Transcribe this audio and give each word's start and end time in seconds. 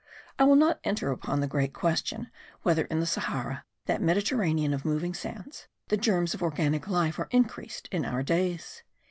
I 0.39 0.45
will 0.45 0.55
not 0.55 0.79
enter 0.83 1.11
upon 1.11 1.41
the 1.41 1.47
great 1.47 1.73
question, 1.73 2.31
whether 2.63 2.85
in 2.85 2.99
the 2.99 3.05
Sahara, 3.05 3.65
that 3.85 4.01
Mediterranean 4.01 4.73
of 4.73 4.83
moving 4.83 5.13
sands, 5.13 5.67
the 5.89 5.95
germs 5.95 6.33
of 6.33 6.41
organic 6.41 6.87
life 6.87 7.19
are 7.19 7.27
increased 7.29 7.87
in 7.91 8.03
our 8.03 8.23
days. 8.23 8.81